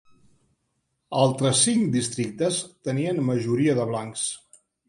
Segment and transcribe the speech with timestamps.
[1.25, 2.59] Altres cinc districtes
[2.89, 4.29] tenien majoria de blancs.